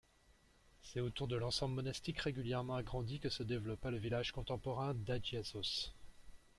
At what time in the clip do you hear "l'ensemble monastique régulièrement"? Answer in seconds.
1.35-2.73